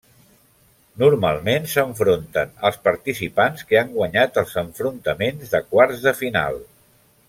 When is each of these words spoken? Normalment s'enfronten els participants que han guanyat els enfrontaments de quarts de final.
Normalment 1.03 1.67
s'enfronten 1.73 2.57
els 2.71 2.81
participants 2.89 3.69
que 3.73 3.79
han 3.83 3.95
guanyat 4.01 4.43
els 4.45 4.59
enfrontaments 4.67 5.57
de 5.57 5.67
quarts 5.73 6.07
de 6.09 6.21
final. 6.25 6.63